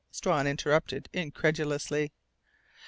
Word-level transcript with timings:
Strawn 0.09 0.47
interrupted 0.47 1.09
incredulously. 1.13 2.11